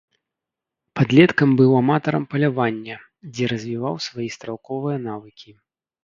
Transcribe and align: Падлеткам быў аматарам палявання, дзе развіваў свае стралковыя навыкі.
Падлеткам 0.99 1.49
быў 1.59 1.75
аматарам 1.81 2.23
палявання, 2.31 2.95
дзе 3.33 3.49
развіваў 3.51 3.95
свае 4.07 4.25
стралковыя 4.37 4.97
навыкі. 5.09 5.53